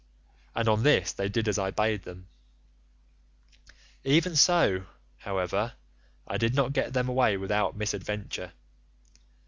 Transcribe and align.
And 0.55 0.67
on 0.67 0.81
this 0.81 1.13
they 1.13 1.29
did 1.29 1.47
as 1.47 1.59
I 1.59 1.69
bade 1.69 2.01
them. 2.05 2.27
"Even 4.03 4.35
so, 4.35 4.87
however, 5.17 5.73
I 6.25 6.37
did 6.39 6.55
not 6.55 6.73
get 6.73 6.93
them 6.93 7.07
away 7.07 7.37
without 7.37 7.77
misadventure. 7.77 8.51